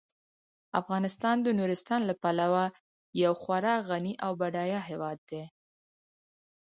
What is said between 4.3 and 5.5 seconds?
بډایه هیواد دی.